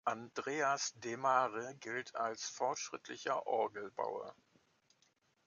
[0.07, 4.33] Andreas de Mare gilt als fortschrittlicher Orgelbauer.